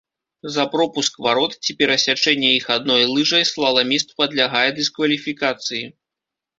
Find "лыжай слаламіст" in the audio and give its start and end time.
3.13-4.19